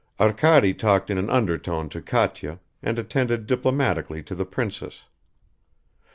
[0.19, 5.03] Arkady talked in an undertone to Katya, and attended diplomatically to the princess.